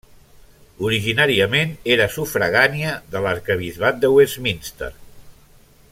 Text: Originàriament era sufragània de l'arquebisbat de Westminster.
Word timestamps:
Originàriament 0.87 1.75
era 1.97 2.07
sufragània 2.15 2.95
de 3.17 3.23
l'arquebisbat 3.27 4.03
de 4.07 4.15
Westminster. 4.19 4.91